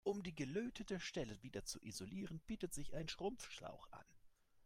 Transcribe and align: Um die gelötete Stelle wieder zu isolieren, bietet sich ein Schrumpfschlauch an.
Um 0.03 0.23
die 0.23 0.33
gelötete 0.33 0.99
Stelle 0.99 1.43
wieder 1.43 1.63
zu 1.63 1.79
isolieren, 1.83 2.39
bietet 2.47 2.73
sich 2.73 2.95
ein 2.95 3.07
Schrumpfschlauch 3.07 3.87
an. 3.91 4.05